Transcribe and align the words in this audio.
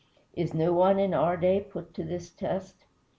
Is 0.33 0.55
no 0.55 0.73
one 0.73 0.97
in 0.97 1.13
our 1.13 1.37
day 1.37 1.59
put 1.61 1.93
to 1.93 2.03
this 2.03 2.31
test? 2.31 2.85